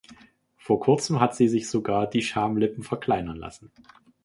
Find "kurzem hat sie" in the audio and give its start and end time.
0.79-1.47